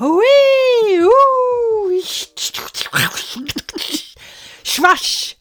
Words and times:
Hui! 0.00 1.10
Schwasch! 4.62 5.36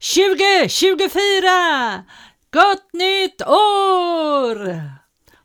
2024! 0.00 2.04
Gott 2.50 2.92
nytt 2.92 3.42
år! 3.48 4.82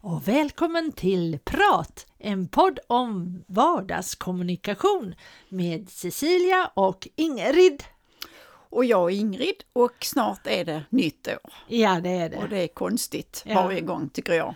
Och 0.02 0.28
välkommen 0.28 0.92
till 0.92 1.40
Prat, 1.44 2.06
en 2.20 2.48
podd 2.48 2.80
om 2.88 3.44
vardagskommunikation 3.48 5.16
med 5.50 5.90
Cecilia 5.90 6.72
och 6.74 7.08
Ingrid. 7.16 7.84
Och 8.70 8.86
jag 8.86 9.12
är 9.12 9.16
Ingrid 9.16 9.64
och 9.74 9.94
snart 10.02 10.48
är 10.48 10.66
det 10.66 10.84
nytt 10.90 11.28
år. 11.28 11.54
Ja, 11.68 12.00
det 12.04 12.10
är 12.10 12.30
det. 12.30 12.38
Och 12.38 12.50
det 12.50 12.58
är 12.60 12.68
konstigt 12.68 13.44
Ja. 13.46 13.64
varje 13.64 13.82
gång 13.82 14.10
tycker 14.10 14.34
jag. 14.34 14.56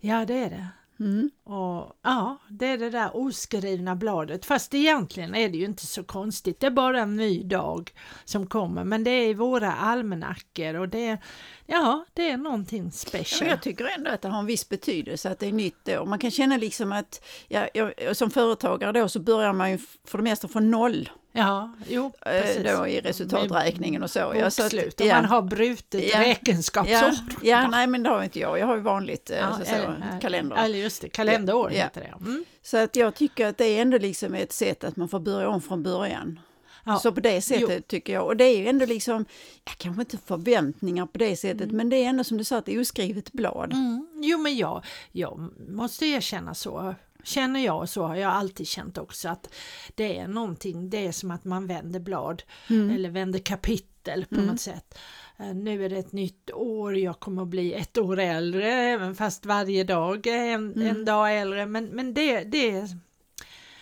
Ja, 0.00 0.24
det 0.24 0.34
är 0.34 0.50
det. 0.50 0.68
Mm. 1.00 1.30
Och 1.44 1.98
ja, 2.02 2.38
det 2.48 2.66
är 2.66 2.78
det 2.78 2.90
där 2.90 3.16
oskrivna 3.16 3.96
bladet. 3.96 4.46
Fast 4.46 4.74
egentligen 4.74 5.34
är 5.34 5.48
det 5.48 5.58
ju 5.58 5.64
inte 5.64 5.86
så 5.86 6.04
konstigt. 6.04 6.60
Det 6.60 6.66
är 6.66 6.70
bara 6.70 7.00
en 7.00 7.16
ny 7.16 7.42
dag 7.42 7.92
som 8.24 8.46
kommer. 8.46 8.84
Men 8.84 9.04
det 9.04 9.10
är 9.10 9.28
i 9.28 9.34
våra 9.34 9.72
almanackor 9.74 10.74
och 10.74 10.88
det, 10.88 11.18
ja, 11.66 12.04
det 12.14 12.30
är 12.30 12.36
någonting 12.36 12.84
Ja, 12.84 12.90
special. 12.90 13.50
jag 13.50 13.62
tycker 13.62 13.84
ändå 13.98 14.10
att 14.10 14.22
det 14.22 14.28
har 14.28 14.38
en 14.38 14.46
viss 14.46 14.68
betydelse 14.68 15.30
att 15.30 15.38
det 15.38 15.46
är 15.46 15.52
nytt 15.52 15.88
år. 15.88 16.06
Man 16.06 16.18
kan 16.18 16.30
känna 16.30 16.56
liksom 16.56 16.92
att, 16.92 17.24
ja, 17.48 17.68
jag, 17.74 18.16
som 18.16 18.30
företagare 18.30 18.92
då 18.92 19.08
så 19.08 19.20
börjar 19.20 19.52
man 19.52 19.70
ju 19.70 19.78
för 20.04 20.18
det 20.18 20.24
mesta 20.24 20.48
från 20.48 20.70
noll 20.70 21.08
Ja, 21.38 21.72
jo, 21.88 22.06
eh, 22.26 22.42
precis. 22.42 22.64
då 22.64 22.86
i 22.86 23.00
resultaträkningen 23.00 24.02
och 24.02 24.10
så. 24.10 24.32
Ja, 24.36 24.50
så 24.50 24.62
att- 24.66 25.00
ja. 25.00 25.14
man 25.14 25.24
har 25.24 25.42
brutet 25.42 26.04
Ja. 26.12 26.20
räkenskapsår. 26.20 26.92
Ja, 26.94 27.12
ja, 27.42 27.68
nej 27.68 27.86
men 27.86 28.02
det 28.02 28.08
har 28.10 28.22
inte 28.24 28.38
jag. 28.40 28.58
Jag 28.58 28.66
har 28.66 28.76
ju 28.76 28.82
vanligt 28.82 29.30
eh, 29.30 29.36
Ja, 29.38 29.56
så, 29.58 29.64
så, 29.64 29.74
eller- 29.74 30.20
kalender. 30.20 30.56
Eller 30.56 30.78
just 30.78 31.02
det, 31.02 31.08
kalenderår 31.08 31.72
Ja. 31.72 31.82
heter 31.84 32.00
det. 32.00 32.14
Mm. 32.26 32.44
Så 32.62 32.76
att 32.76 32.96
jag 32.96 33.14
tycker 33.14 33.46
att 33.46 33.58
det 33.58 33.64
är 33.64 33.82
ändå 33.82 33.98
liksom 33.98 34.34
ett 34.34 34.52
sätt 34.52 34.84
att 34.84 34.96
man 34.96 35.08
får 35.08 35.20
börja 35.20 35.48
om 35.48 35.60
från 35.60 35.82
början. 35.82 36.40
Ja. 36.84 36.98
Så 36.98 37.12
på 37.12 37.20
det 37.20 37.40
sättet 37.42 37.88
tycker 37.88 38.12
jag. 38.12 38.26
Och 38.26 38.36
det 38.36 38.44
är 38.44 38.58
ju 38.58 38.66
ändå 38.68 38.86
liksom, 38.86 39.24
ja, 39.64 39.72
kanske 39.78 40.02
inte 40.02 40.18
förväntningar 40.26 41.06
på 41.06 41.18
det 41.18 41.36
sättet, 41.36 41.70
men 41.72 41.88
det 41.90 41.96
är 41.96 42.08
ändå 42.08 42.24
som 42.24 42.38
du 42.38 42.44
sa, 42.44 42.58
ett 42.58 42.68
oskrivet 42.68 43.32
blad. 43.32 43.72
Mm. 43.72 44.06
Jo, 44.14 44.38
men 44.38 44.56
jag, 44.56 44.84
jag 45.12 45.50
måste 45.68 46.06
erkänna 46.06 46.54
så. 46.54 46.94
Känner 47.24 47.60
jag 47.64 47.88
så 47.88 48.02
har 48.06 48.16
jag 48.16 48.32
alltid 48.32 48.68
känt 48.68 48.98
också 48.98 49.28
att 49.28 49.54
det 49.94 50.18
är 50.18 50.28
någonting, 50.28 50.90
det 50.90 51.06
är 51.06 51.12
som 51.12 51.30
att 51.30 51.44
man 51.44 51.66
vänder 51.66 52.00
blad 52.00 52.42
eller 52.90 53.10
vänder 53.10 53.38
kapitel 53.38 54.24
på 54.28 54.34
något 54.46 54.60
sätt. 54.60 54.98
Eh, 55.38 55.54
Nu 55.54 55.84
är 55.84 55.88
det 55.88 55.96
ett 55.98 56.12
nytt 56.12 56.50
år, 56.54 56.96
jag 56.96 57.20
kommer 57.20 57.42
att 57.42 57.48
bli 57.48 57.72
ett 57.74 57.98
år 57.98 58.18
äldre 58.18 58.72
även 58.72 59.14
fast 59.14 59.46
varje 59.46 59.84
dag 59.84 60.26
är 60.26 60.44
en, 60.44 60.82
en 60.82 61.04
dag 61.04 61.38
äldre. 61.38 61.66
Men, 61.66 61.84
men 61.86 62.14
det, 62.14 62.40
det 62.44 62.70
är... 62.70 62.88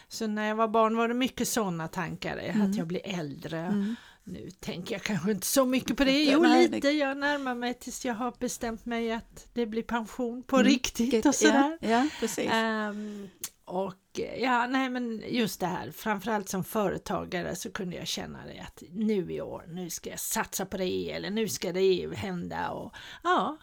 Så 0.09 0.27
när 0.27 0.49
jag 0.49 0.57
var 0.57 0.69
barn 0.69 0.97
var 0.97 1.09
det 1.09 1.15
mycket 1.15 1.49
sådana 1.49 1.89
tankar, 1.89 2.37
att 2.63 2.77
jag 2.77 2.87
blir 2.87 3.01
äldre. 3.05 3.95
Nu 4.29 4.51
tänker 4.51 4.95
jag 4.95 5.03
kanske 5.03 5.31
inte 5.31 5.47
så 5.47 5.67
mycket 5.67 5.97
på 5.97 6.05
det. 6.05 6.25
Jo, 6.25 6.41
Nej, 6.43 6.69
lite. 6.69 6.89
Jag 6.91 7.17
närmar 7.19 7.55
mig 7.55 7.75
tills 7.75 8.05
jag 8.05 8.15
har 8.15 8.35
bestämt 8.39 8.87
mig 8.87 9.13
att 9.13 9.49
det 9.53 9.67
blir 9.67 9.83
pension 9.83 10.43
på 10.43 10.59
riktigt 10.63 11.15
och 11.27 11.29
Ja, 11.29 11.33
sådär. 11.33 11.79
ja, 11.81 12.09
precis. 12.21 12.51
Ehm, 12.53 13.29
och 13.65 14.21
ja, 14.39 14.67
nej 14.67 14.91
men 14.91 15.23
just 15.29 15.61
det 15.61 15.67
här, 15.67 15.91
framförallt 15.91 16.49
som 16.49 16.65
företagare 16.65 17.57
så 17.57 17.73
kunde 17.73 17.97
jag 17.97 18.07
känna 18.07 18.39
det 18.47 18.59
att 18.61 18.83
nu 18.91 19.33
i 19.33 19.41
år, 19.41 19.65
nu 19.69 19.91
ska 19.91 20.11
jag 20.11 20.21
satsa 20.21 20.67
på 20.67 20.77
det 20.77 21.11
eller 21.13 21.31
nu 21.31 21.49
ska 21.49 21.73
det 21.73 22.17
hända 22.17 22.71
och 22.71 22.95
ja. 23.25 23.59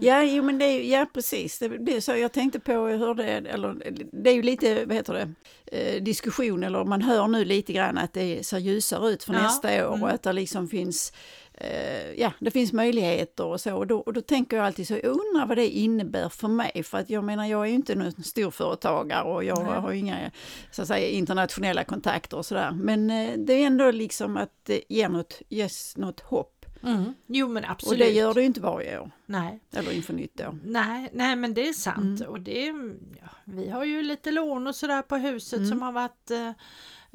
Ja, 0.00 0.22
jo, 0.22 0.42
men 0.42 0.58
det 0.58 0.64
är, 0.64 0.82
ja, 0.82 1.06
precis. 1.12 1.58
Det 1.58 1.68
blir 1.68 2.00
så. 2.00 2.16
Jag 2.16 2.32
tänkte 2.32 2.60
på 2.60 2.72
hur 2.72 3.14
det 3.14 3.24
eller 3.24 3.94
det 4.12 4.30
är 4.30 4.34
ju 4.34 4.42
lite, 4.42 4.84
vad 4.84 4.96
heter 4.96 5.14
det, 5.14 5.34
eh, 5.78 6.02
diskussion, 6.02 6.62
eller 6.62 6.84
man 6.84 7.02
hör 7.02 7.28
nu 7.28 7.44
lite 7.44 7.72
grann 7.72 7.98
att 7.98 8.12
det 8.12 8.46
ser 8.46 8.58
ljusare 8.58 9.10
ut 9.10 9.24
för 9.24 9.32
Ja, 9.34 9.42
nästa 9.42 9.88
år 9.88 9.94
mm. 9.94 10.02
och 10.02 10.10
att 10.10 10.22
det 10.22 10.32
liksom 10.32 10.68
finns 10.68 11.12
eh, 11.54 12.12
Ja, 12.16 12.32
det 12.38 12.50
finns 12.50 12.72
möjligheter 12.72 13.44
och 13.44 13.60
så. 13.60 13.76
Och 13.76 13.86
då, 13.86 13.98
och 13.98 14.12
då 14.12 14.20
tänker 14.20 14.56
jag 14.56 14.66
alltid 14.66 14.88
så, 14.88 14.94
jag 14.94 15.04
undrar 15.04 15.46
vad 15.46 15.56
det 15.56 15.68
innebär 15.68 16.28
för 16.28 16.48
mig. 16.48 16.82
För 16.82 16.98
att 16.98 17.10
jag 17.10 17.24
menar, 17.24 17.46
jag 17.46 17.62
är 17.62 17.66
ju 17.66 17.74
inte 17.74 17.94
någon 17.94 18.22
storföretagare 18.22 19.22
och 19.22 19.44
jag 19.44 19.64
Nej. 19.64 19.80
har 19.80 19.92
inga 19.92 20.30
så 20.70 20.82
att 20.82 20.88
säga, 20.88 21.08
internationella 21.08 21.84
kontakter 21.84 22.36
och 22.36 22.46
sådär. 22.46 22.70
Men 22.70 23.10
eh, 23.10 23.30
det 23.36 23.52
är 23.52 23.66
ändå 23.66 23.90
liksom 23.90 24.36
att 24.36 24.52
det 24.62 24.82
ger 24.88 25.08
något, 25.08 25.42
ges 25.48 25.96
något 25.96 26.20
hopp. 26.20 26.61
Mm. 26.82 27.14
Jo 27.26 27.48
men 27.48 27.64
Och 27.64 27.70
absolut. 27.70 27.98
det 27.98 28.10
gör 28.10 28.34
det 28.34 28.40
ju 28.40 28.46
inte 28.46 28.60
varje 28.60 28.98
år, 28.98 29.10
Nej. 29.26 29.60
eller 29.72 29.92
inför 29.92 30.12
nytt 30.14 30.40
år. 30.40 30.58
Nej, 30.64 31.08
nej 31.12 31.36
men 31.36 31.54
det 31.54 31.68
är 31.68 31.72
sant 31.72 32.20
Mm. 32.20 32.32
och 32.32 32.40
det 32.40 32.66
ja, 33.20 33.28
vi 33.44 33.68
har 33.68 33.84
ju 33.84 34.02
lite 34.02 34.30
lån 34.30 34.66
och 34.66 34.74
sådär 34.76 35.02
på 35.02 35.16
huset 35.16 35.58
Mm. 35.58 35.68
som 35.70 35.82
har 35.82 35.92
varit 35.92 36.30
eh, 36.30 36.48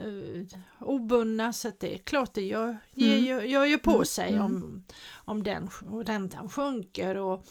eh, 0.06 0.60
obundna 0.80 1.54
så 1.54 1.68
att 1.68 1.80
det 1.80 1.94
är 1.94 1.98
klart 1.98 2.34
det 2.34 2.42
gör, 2.42 2.78
ger, 2.94 3.14
Mm. 3.14 3.26
gör, 3.26 3.42
gör 3.42 3.66
ju 3.66 3.78
på 3.78 3.92
Mm. 3.92 4.06
sig 4.06 4.30
Mm. 4.30 4.46
om, 4.46 4.84
om 5.16 5.44
den 5.44 5.70
och 5.90 6.06
räntan 6.06 6.50
sjunker 6.50 7.18
och 7.18 7.46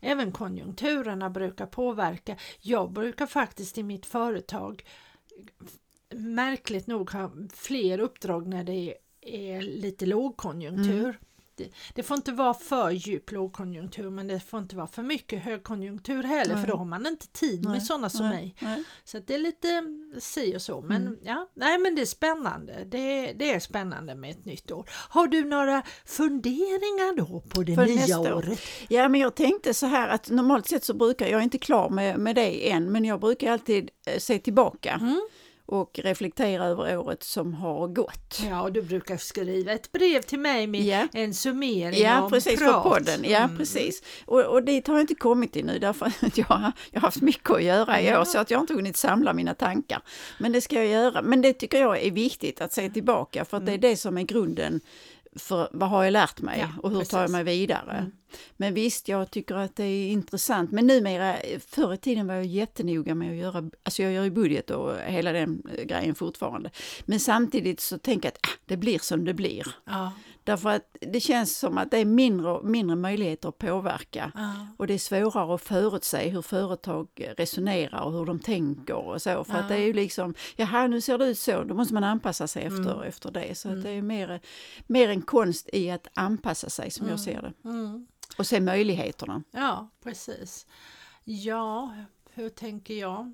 även 0.00 0.32
konjunkturerna 0.32 1.30
brukar 1.30 1.66
påverka. 1.66 2.36
Jag 2.60 2.92
brukar 2.92 3.26
faktiskt 3.26 3.78
i 3.78 3.82
mitt 3.82 4.06
företag 4.06 4.84
märkligt 6.14 6.86
nog 6.86 7.10
ha 7.10 7.30
fler 7.54 8.00
uppdrag 8.00 8.46
när 8.46 8.64
det 8.64 8.72
är, 8.72 8.94
är 9.20 9.62
lite 9.62 10.06
lågkonjunktur. 10.06 11.04
Mm. 11.04 11.14
Det, 11.58 11.68
det 11.94 12.02
får 12.02 12.16
inte 12.16 12.32
vara 12.32 12.54
för 12.54 12.90
djup 12.90 13.32
lågkonjunktur 13.32 14.10
men 14.10 14.26
det 14.26 14.40
får 14.40 14.60
inte 14.60 14.76
vara 14.76 14.86
för 14.86 15.02
mycket 15.02 15.42
högkonjunktur 15.42 16.22
heller 16.22 16.54
för 16.54 16.60
Nej. 16.62 16.70
då 16.70 16.76
har 16.76 16.84
man 16.84 17.06
inte 17.06 17.26
tid 17.28 17.62
med 17.64 17.72
Nej, 17.72 17.80
sådana 17.80 18.10
som 18.10 18.28
nej, 18.28 18.54
mig. 18.60 18.84
Så 19.04 19.18
det 19.18 19.34
är 19.34 19.38
lite 19.38 19.82
si 20.20 20.56
och 20.56 20.62
så. 20.62 20.80
Men 20.80 21.02
Mm. 21.06 21.18
ja, 21.22 21.48
nej 21.54 21.78
men 21.78 21.94
det 21.94 22.02
är 22.02 22.06
spännande. 22.06 22.84
Det, 22.86 23.32
det 23.32 23.50
är 23.54 23.60
spännande 23.60 24.14
med 24.14 24.30
ett 24.30 24.44
nytt 24.44 24.70
år. 24.70 24.90
Har 25.08 25.26
du 25.26 25.44
några 25.44 25.82
funderingar 26.06 27.16
då 27.16 27.40
på 27.40 27.62
det 27.62 27.74
För 27.74 27.84
nya 27.86 27.94
nästa 27.94 28.20
år? 28.20 28.32
året? 28.32 28.58
Ja, 28.88 29.08
men 29.08 29.20
jag 29.20 29.34
tänkte 29.34 29.74
så 29.74 29.86
här 29.86 30.08
att 30.08 30.30
normalt 30.30 30.66
sett 30.68 30.84
så 30.84 30.94
brukar, 30.94 31.26
jag 31.26 31.38
är 31.40 31.44
inte 31.44 31.58
klar 31.58 31.88
med, 31.90 32.18
med 32.18 32.34
det 32.36 32.70
än, 32.70 32.92
men 32.92 33.04
jag 33.04 33.20
brukar 33.20 33.52
alltid 33.52 33.90
eh, 34.06 34.18
se 34.18 34.38
tillbaka 34.38 34.98
Mm. 35.00 35.20
Och 35.68 35.98
reflektera 36.02 36.64
över 36.64 36.98
året 36.98 37.22
som 37.22 37.54
har 37.54 37.88
gått. 37.88 38.40
Ja, 38.48 38.62
och 38.62 38.72
du 38.72 38.82
brukar 38.82 39.16
skriva 39.16 39.72
ett 39.72 39.92
brev 39.92 40.22
till 40.22 40.38
mig 40.38 40.66
med 40.66 40.80
Ja. 40.84 41.06
en 41.12 41.34
summering 41.34 42.00
Ja, 42.02 42.22
om 42.22 42.30
precis, 42.30 42.58
prat. 42.58 42.82
för 42.82 42.90
podden. 42.90 43.24
Ja, 43.24 43.38
Mm. 43.38 43.56
precis. 43.58 44.02
Och, 44.26 44.40
och 44.44 44.62
dit 44.62 44.86
har 44.86 44.94
jag 44.94 45.02
inte 45.02 45.14
kommit 45.14 45.52
till 45.52 45.64
nu 45.66 45.78
därför 45.78 46.06
att 46.26 46.38
jag, 46.38 46.46
har- 46.46 46.72
jag 46.90 47.00
har 47.00 47.06
haft 47.06 47.22
mycket 47.22 47.50
att 47.50 47.62
göra 47.62 48.00
i 48.00 48.06
Ja. 48.06 48.20
år 48.20 48.24
så 48.24 48.38
att 48.38 48.50
jag 48.50 48.58
har 48.58 48.62
inte 48.62 48.74
hunnit 48.74 48.96
samla 48.96 49.32
mina 49.32 49.54
tankar. 49.54 50.02
Men 50.38 50.52
det 50.52 50.60
ska 50.60 50.76
jag 50.76 50.86
göra. 50.86 51.22
Men 51.22 51.42
det 51.42 51.52
tycker 51.52 51.80
jag 51.80 52.02
är 52.02 52.10
viktigt 52.10 52.60
att 52.60 52.72
se 52.72 52.90
tillbaka 52.90 53.44
för 53.44 53.56
att 53.56 53.66
det 53.66 53.72
är 53.72 53.78
det 53.78 53.96
som 53.96 54.18
är 54.18 54.22
grunden 54.22 54.80
för 55.36 55.68
vad 55.72 55.88
har 55.88 56.04
jag 56.04 56.12
lärt 56.12 56.40
mig. 56.40 56.58
Ja, 56.60 56.68
och 56.82 56.90
hur 56.90 57.04
tar 57.04 57.18
jag 57.18 57.26
precis. 57.26 57.32
mig 57.32 57.44
vidare. 57.44 57.96
Mm. 57.98 58.12
Men 58.56 58.74
visst, 58.74 59.08
jag 59.08 59.30
tycker 59.30 59.54
att 59.54 59.76
det 59.76 59.84
är 59.84 60.10
intressant. 60.10 60.72
Men 60.72 60.86
numera, 60.86 61.36
förr 61.68 61.94
i 61.94 61.96
tiden 61.96 62.26
var 62.26 62.34
jag 62.34 62.44
jättenoga 62.44 63.14
med 63.14 63.30
att 63.30 63.36
göra, 63.36 63.70
alltså 63.82 64.02
jag 64.02 64.12
gör 64.12 64.24
ju 64.24 64.30
budget 64.30 64.70
och 64.70 64.96
hela 64.96 65.32
den 65.32 65.62
eh, 65.78 65.84
grejen 65.84 66.14
fortfarande. 66.14 66.70
Men 67.04 67.20
samtidigt 67.20 67.80
så 67.80 67.98
tänker 67.98 68.26
jag 68.26 68.32
att 68.32 68.50
ah, 68.50 68.58
det 68.66 68.76
blir 68.76 68.98
som 68.98 69.24
det 69.24 69.34
blir. 69.34 69.66
Ja, 69.84 70.12
Därför 70.48 70.68
att 70.70 70.96
det 71.00 71.20
känns 71.20 71.58
som 71.58 71.78
att 71.78 71.90
det 71.90 71.98
är 71.98 72.04
mindre 72.04 72.62
mindre 72.62 72.96
möjligheter 72.96 73.48
att 73.48 73.58
påverka. 73.58 74.32
ja. 74.34 74.66
Och 74.76 74.86
det 74.86 74.94
är 74.94 74.98
svårare 74.98 75.54
att 75.54 75.60
förutse 75.62 76.28
hur 76.28 76.42
företag 76.42 77.08
resonerar 77.36 78.00
och 78.02 78.12
hur 78.12 78.26
de 78.26 78.38
tänker 78.38 78.94
och 78.94 79.22
så. 79.22 79.44
För 79.44 79.54
att 79.54 79.70
Ja. 79.70 79.76
det 79.76 79.82
är 79.82 79.86
ju 79.86 79.92
liksom, 79.92 80.34
jaha 80.56 80.86
nu 80.86 81.00
ser 81.00 81.18
det 81.18 81.24
ut 81.26 81.38
så, 81.38 81.64
då 81.64 81.74
måste 81.74 81.94
man 81.94 82.04
anpassa 82.04 82.46
sig 82.46 82.62
efter, 82.64 82.92
Mm. 82.94 83.02
efter 83.08 83.30
det. 83.30 83.58
Så 83.58 83.68
Mm. 83.68 83.78
att 83.78 83.84
det 83.84 83.90
är 83.90 84.02
mer, 84.02 84.40
mer 84.86 85.08
en 85.08 85.22
konst 85.22 85.68
i 85.72 85.90
att 85.90 86.06
anpassa 86.14 86.70
sig 86.70 86.90
som 86.90 87.08
jag 87.08 87.20
ser 87.20 87.42
det. 87.42 87.68
Mm. 87.68 88.06
Och 88.38 88.46
se 88.46 88.60
möjligheterna. 88.60 89.42
Ja, 89.50 89.88
precis. 90.04 90.66
Ja, 91.24 91.94
hur 92.34 92.48
tänker 92.48 92.94
jag? 92.94 93.32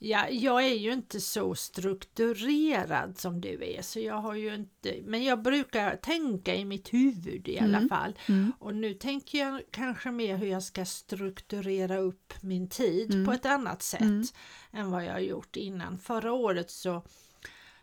Ja, 0.00 0.28
jag 0.28 0.64
är 0.64 0.74
ju 0.74 0.92
inte 0.92 1.20
så 1.20 1.54
strukturerad 1.54 3.18
som 3.18 3.40
du 3.40 3.64
är, 3.64 3.82
så 3.82 4.00
jag 4.00 4.14
har 4.14 4.34
ju 4.34 4.54
inte, 4.54 4.94
men 5.04 5.24
jag 5.24 5.42
brukar 5.42 5.96
tänka 5.96 6.54
i 6.54 6.64
mitt 6.64 6.92
huvud 6.94 7.48
i 7.48 7.58
alla 7.58 7.76
Mm. 7.78 7.88
fall. 7.88 8.18
Och 8.58 8.74
nu 8.74 8.94
tänker 8.94 9.38
jag 9.38 9.62
kanske 9.70 10.10
mer 10.10 10.36
hur 10.36 10.46
jag 10.46 10.62
ska 10.62 10.84
strukturera 10.84 11.98
upp 11.98 12.32
min 12.40 12.68
tid 12.68 13.14
Mm. 13.14 13.26
på 13.26 13.32
ett 13.32 13.46
annat 13.46 13.82
sätt 13.82 14.00
Mm. 14.00 14.24
än 14.72 14.90
vad 14.90 15.04
jag 15.04 15.12
har 15.12 15.18
gjort 15.20 15.56
innan. 15.56 15.98
Förra 15.98 16.32
året 16.32 16.70
så 16.70 17.02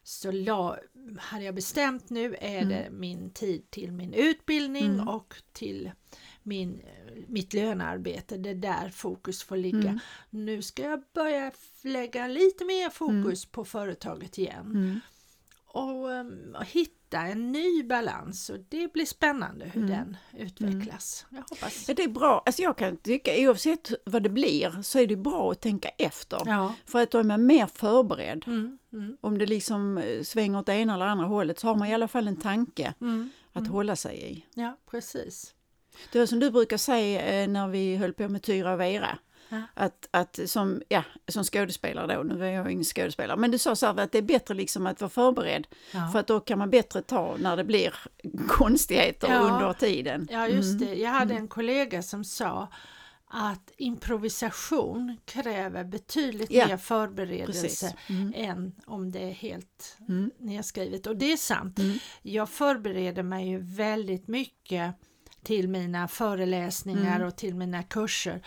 så 0.04 0.32
la, 0.32 0.78
hade 1.20 1.44
jag 1.44 1.56
bestämt 1.56 2.10
nu 2.10 2.36
är 2.42 2.58
Mm. 2.62 2.70
det 2.70 2.88
min 2.92 3.32
tid 3.34 3.70
till 3.72 3.92
min 3.92 4.14
utbildning 4.14 4.86
Mm. 4.86 5.08
och 5.08 5.36
till 5.54 5.92
min, 6.46 6.82
mitt 7.28 7.54
lönearbete. 7.54 8.38
Det 8.38 8.50
är 8.50 8.56
där 8.56 8.90
fokus 8.90 9.44
får 9.44 9.58
ligga. 9.58 9.78
Mm. 9.90 10.00
Nu 10.30 10.62
ska 10.62 10.84
jag 10.84 11.04
börja 11.14 11.52
lägga 11.82 12.28
lite 12.28 12.66
mer 12.66 12.90
fokus 12.90 13.46
på 13.46 13.66
företaget 13.66 14.38
igen. 14.38 14.72
Mm. 14.76 15.00
och, 15.68 16.10
um, 16.10 16.56
och 16.60 16.66
hitta 16.66 17.20
en 17.22 17.52
ny 17.52 17.84
balans 17.84 18.50
och 18.50 18.58
det 18.70 18.94
blir 18.94 19.06
spännande 19.06 19.66
hur 19.66 19.84
Mm. 19.84 19.92
den 19.92 20.18
utvecklas. 20.42 21.26
Jag 21.30 21.38
hoppas. 21.50 21.88
Ja, 21.88 21.94
det 21.94 22.04
är 22.04 22.08
bra. 22.08 22.44
Alltså 22.46 22.62
jag 22.62 22.78
kan 22.78 22.98
tycka 22.98 23.32
oavsett 23.38 23.92
vad 24.06 24.24
det 24.24 24.30
blir 24.30 24.82
så 24.82 25.00
är 25.00 25.08
det 25.08 25.16
bra 25.16 25.52
att 25.52 25.62
tänka 25.62 25.90
efter. 25.90 26.42
Ja. 26.46 26.76
För 26.86 27.04
att 27.04 27.12
då 27.12 27.18
är 27.18 27.24
man 27.24 27.46
mer 27.46 27.68
förberedd. 27.68 28.44
Mm, 28.48 28.78
mm, 28.94 29.18
Om 29.22 29.38
det 29.38 29.46
liksom 29.46 29.98
eh, 29.98 30.24
svänger 30.24 30.60
åt 30.60 30.66
det 30.66 30.74
ena 30.74 30.94
eller 30.96 31.06
andra 31.06 31.26
hållet 31.26 31.60
så 31.60 31.68
har 31.68 31.76
man 31.76 31.88
i 31.88 31.94
alla 31.94 32.08
fall 32.08 32.28
en 32.28 32.36
tanke 32.42 32.94
mm. 33.02 33.30
att 33.54 33.68
hålla 33.68 33.96
sig 33.96 34.32
i. 34.32 34.46
Ja, 34.54 34.78
precis. 34.92 35.54
Det 36.12 36.20
var 36.20 36.26
som 36.26 36.40
du 36.40 36.52
brukar 36.52 36.78
säga 36.78 37.22
eh, 37.44 37.48
när 37.48 37.68
vi 37.68 37.96
höll 37.96 38.14
på 38.14 38.28
med 38.30 38.42
Tyra 38.44 38.74
och 38.74 38.80
Vera. 38.80 39.18
Ja. 39.50 39.62
Att, 39.74 40.08
att 40.12 40.40
som, 40.46 40.82
ja, 40.90 41.04
som 41.28 41.44
skådespelare 41.44 42.16
då, 42.16 42.24
nu 42.24 42.46
är 42.46 42.52
jag 42.52 42.72
ingen 42.72 42.84
skådespelare, 42.84 43.38
men 43.38 43.52
du 43.52 43.58
sa 43.58 43.76
så 43.76 43.86
här 43.86 44.00
att 44.00 44.12
det 44.12 44.18
är 44.18 44.22
bättre 44.22 44.54
liksom 44.54 44.88
att 44.88 45.02
vara 45.02 45.10
förberedd 45.10 45.68
Ja. 45.94 46.10
för 46.12 46.20
att 46.20 46.28
då 46.28 46.40
kan 46.40 46.60
man 46.60 46.70
bättre 46.70 47.02
ta 47.02 47.36
när 47.40 47.58
det 47.58 47.64
blir 47.64 47.94
konstigheter 48.48 49.28
Ja. 49.32 49.40
under 49.40 49.74
tiden. 49.74 50.28
Ja, 50.32 50.48
just 50.48 50.76
Mm. 50.82 50.88
det. 50.88 50.96
Jag 51.02 51.10
hade 51.10 51.34
en 51.34 51.48
kollega 51.48 52.02
som 52.04 52.24
sa 52.24 52.68
att 53.28 53.72
improvisation 53.78 55.18
kräver 55.26 55.84
betydligt 55.84 56.52
Ja, 56.52 56.68
mer 56.68 56.78
förberedelse. 56.78 57.94
Mm. 58.10 58.34
än 58.36 58.76
om 58.86 59.12
det 59.12 59.20
är 59.24 59.32
helt 59.34 59.98
Mm. 60.10 60.32
nedskrivet. 60.40 61.08
Och 61.08 61.16
det 61.16 61.32
är 61.32 61.38
sant. 61.38 61.80
Mm. 61.80 61.98
Jag 62.22 62.50
förbereder 62.50 63.24
mig 63.24 63.50
ju 63.50 63.60
väldigt 63.60 64.28
mycket 64.28 64.96
till 65.46 65.70
mina 65.70 66.08
föreläsningar 66.08 67.16
Mm. 67.16 67.28
och 67.28 67.36
till 67.36 67.56
mina 67.56 67.84
kurser. 67.84 68.42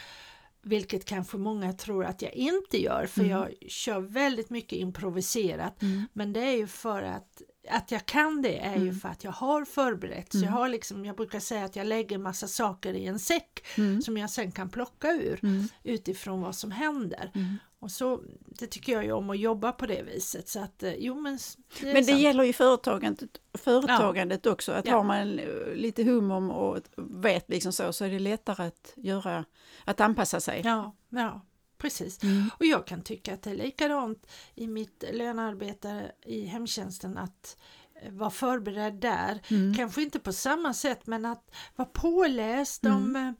Vilket 0.63 1.05
kanske 1.05 1.37
många 1.37 1.73
tror 1.73 2.05
att 2.05 2.23
jag 2.23 2.33
inte 2.35 2.83
gör 2.83 3.07
för 3.07 3.21
Mm. 3.21 3.33
jag 3.33 3.49
kör 3.71 4.01
väldigt 4.01 4.51
mycket 4.51 4.79
improviserat. 4.79 5.83
Mm. 5.83 6.05
Men 6.13 6.33
det 6.33 6.41
är 6.41 6.57
ju 6.57 6.67
för 6.67 7.03
att, 7.03 7.43
att 7.69 7.91
jag 7.91 8.07
kan 8.07 8.43
det 8.43 8.59
är 8.59 8.75
ju 8.77 8.83
Mm. 8.83 8.95
för 9.01 9.09
att 9.09 9.25
jag 9.25 9.33
har 9.33 9.65
förberett. 9.65 10.33
Så 10.33 10.39
Mm. 10.39 10.47
jag, 10.51 10.53
har 10.59 10.69
liksom, 10.69 11.05
jag 11.05 11.17
brukar 11.17 11.41
säga 11.41 11.65
att 11.65 11.77
jag 11.77 11.87
lägger 11.87 12.19
massa 12.19 12.49
saker 12.49 12.95
i 12.95 13.07
en 13.07 13.19
säck 13.19 13.67
Mm. 13.79 14.03
som 14.03 14.17
jag 14.17 14.31
sen 14.31 14.53
kan 14.53 14.69
plocka 14.69 15.11
ur 15.13 15.39
Mm. 15.43 15.69
utifrån 15.83 16.41
vad 16.41 16.55
som 16.55 16.71
händer. 16.71 17.31
Mm. 17.35 17.55
Och 17.81 17.91
så, 17.91 18.21
det 18.47 18.67
tycker 18.67 18.93
jag 18.93 19.05
ju 19.05 19.13
om 19.13 19.31
att 19.31 19.39
jobba 19.39 19.73
på 19.73 19.87
det 19.87 20.03
viset. 20.03 20.49
Så 20.49 20.61
att, 20.61 20.83
eh, 20.83 20.95
jo 20.99 21.15
men 21.21 21.39
det 21.81 21.87
Men 21.87 21.95
det 21.95 22.05
sant. 22.05 22.21
gäller 22.21 22.45
ju 22.45 22.53
företagandet, 22.53 23.31
företagandet 23.59 24.47
också, 24.47 24.73
att 24.73 24.87
Ja. 24.87 24.97
har 24.97 25.05
man 25.05 25.39
eh, 25.39 25.47
lite 25.75 26.03
hum 26.03 26.31
om 26.31 26.51
och 26.51 26.79
vet 26.97 27.49
liksom 27.51 27.73
så, 27.73 27.93
så 27.93 28.05
är 28.05 28.11
det 28.11 28.19
lättare 28.19 28.67
att 28.67 28.93
göra, 28.97 29.45
att 29.85 30.01
anpassa 30.01 30.41
sig. 30.41 30.63
Ja, 30.65 30.95
ja, 31.09 31.41
precis. 31.79 32.23
Mm. 32.23 32.51
Och 32.59 32.67
jag 32.67 32.87
kan 32.87 33.03
tycka 33.03 33.35
att 33.35 33.43
det 33.43 33.51
är 33.51 33.55
likadant 33.57 34.27
i 34.55 34.67
mitt 34.67 35.05
lönearbete 35.13 36.13
i 36.27 36.45
hemtjänsten 36.45 37.19
att 37.19 37.57
eh, 38.03 38.13
vara 38.13 38.31
förberedd 38.31 38.95
där. 38.95 39.41
Mm. 39.51 39.75
Kanske 39.75 40.03
inte 40.03 40.19
på 40.19 40.33
samma 40.33 40.75
sätt 40.75 41.07
men 41.07 41.25
att 41.25 41.51
vara 41.77 41.89
påläst 41.93 42.85
Mm. 42.85 42.97
om, 42.97 43.17
eh, 43.17 43.33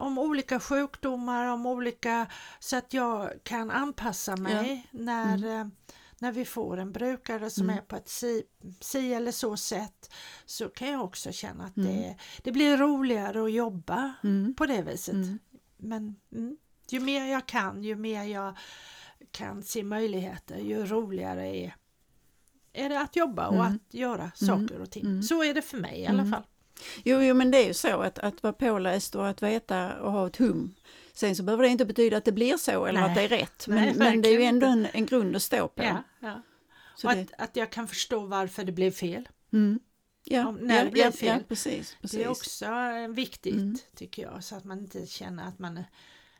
om 0.00 0.18
olika 0.18 0.60
sjukdomar, 0.60 1.46
om 1.46 1.66
olika 1.66 2.26
så 2.58 2.76
att 2.76 2.92
jag 2.94 3.30
kan 3.42 3.70
anpassa 3.70 4.36
mig 4.36 4.86
när, 4.90 5.60
eh, 5.60 5.66
när 6.18 6.32
vi 6.32 6.44
får 6.44 6.76
en 6.76 6.92
brukare 6.92 7.50
som 7.50 7.64
Mm. 7.64 7.78
är 7.78 7.82
på 7.82 7.96
ett 7.96 8.08
si, 8.08 8.42
si 8.80 9.14
eller 9.14 9.32
så 9.32 9.56
sätt 9.56 10.12
så 10.46 10.68
kan 10.68 10.88
jag 10.88 11.04
också 11.04 11.32
känna 11.32 11.64
att 11.64 11.76
Mm. 11.76 11.92
det, 11.92 12.16
det 12.42 12.52
blir 12.52 12.76
roligare 12.76 13.44
att 13.44 13.52
jobba 13.52 14.12
Mm. 14.24 14.54
på 14.54 14.66
det 14.66 14.82
viset. 14.82 15.14
Mm. 15.14 15.38
Men 15.76 16.16
mm, 16.32 16.56
ju 16.92 17.00
mer 17.00 17.24
jag 17.26 17.46
kan, 17.46 17.82
ju 17.84 17.96
mer 17.96 18.24
jag 18.24 18.56
kan 19.30 19.62
se 19.62 19.82
möjligheter, 19.82 20.58
ju 20.58 20.86
roligare 20.86 21.56
är, 21.56 21.74
är 22.72 22.88
det 22.88 23.00
att 23.00 23.16
jobba 23.16 23.46
och 23.48 23.54
Mm. 23.54 23.66
att 23.66 23.94
göra 23.94 24.30
Mm. 24.40 24.66
saker 24.68 24.80
och 24.80 24.90
ting. 24.90 25.04
Mm. 25.04 25.22
Så 25.22 25.44
är 25.44 25.54
det 25.54 25.62
för 25.62 25.78
mig 25.78 26.00
i 26.00 26.06
alla 26.06 26.18
Mm. 26.22 26.32
fall. 26.32 26.42
Jo, 27.04 27.22
jo, 27.22 27.34
men 27.34 27.50
det 27.50 27.58
är 27.58 27.66
ju 27.66 27.74
så 27.74 28.00
att, 28.00 28.18
att 28.18 28.42
vara 28.42 28.52
påläst 28.52 29.14
och 29.14 29.28
att 29.28 29.42
veta 29.42 30.00
och 30.00 30.12
ha 30.12 30.26
ett 30.26 30.36
hum. 30.36 30.74
Sen 31.12 31.36
så 31.36 31.42
behöver 31.42 31.62
det 31.62 31.68
inte 31.68 31.84
betyda 31.84 32.16
att 32.16 32.24
det 32.24 32.32
blir 32.32 32.56
så 32.56 32.84
eller 32.86 33.00
Nej. 33.00 33.08
att 33.10 33.14
det 33.16 33.22
är 33.22 33.28
rätt. 33.28 33.66
Men, 33.68 33.76
Nej, 33.84 33.94
men 33.96 34.22
det 34.22 34.28
är 34.28 34.32
ju 34.38 34.42
ändå 34.44 34.66
en, 34.66 34.86
en 34.92 35.06
grund 35.06 35.36
att 35.36 35.42
stå 35.42 35.68
på. 35.68 35.82
Ja, 35.82 36.02
ja. 36.20 36.42
Så 36.96 37.08
Och 37.08 37.14
det, 37.14 37.20
att, 37.20 37.32
att 37.40 37.56
jag 37.56 37.70
kan 37.72 37.88
förstå 37.88 38.26
varför 38.26 38.64
det 38.64 38.72
blev 38.72 38.90
fel. 38.90 39.28
mm. 39.52 39.80
ja, 40.24 40.46
om- 40.48 40.54
när 40.56 40.78
ja, 40.78 40.84
det 40.84 40.90
blev 40.90 41.10
fel. 41.12 41.28
Ja, 41.38 41.44
precis, 41.48 41.96
precis. 42.00 42.18
Det 42.18 42.24
är 42.24 42.28
också 42.28 42.64
eh, 42.66 43.08
viktigt 43.08 43.54
Mm. 43.54 43.78
tycker 43.96 44.22
jag 44.22 44.44
så 44.44 44.56
att 44.56 44.64
man 44.64 44.78
inte 44.78 45.06
känner 45.06 45.48
att 45.48 45.58
man 45.58 45.84